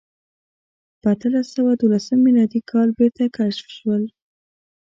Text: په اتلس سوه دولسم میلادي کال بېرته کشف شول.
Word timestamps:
په 1.01 1.07
اتلس 1.13 1.45
سوه 1.55 1.71
دولسم 1.81 2.19
میلادي 2.25 2.61
کال 2.71 2.89
بېرته 2.99 3.23
کشف 3.37 3.65
شول. 3.77 4.03